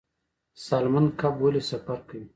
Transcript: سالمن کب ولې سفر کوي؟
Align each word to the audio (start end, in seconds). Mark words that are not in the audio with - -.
سالمن 0.65 1.05
کب 1.19 1.33
ولې 1.43 1.61
سفر 1.71 1.97
کوي؟ 2.07 2.25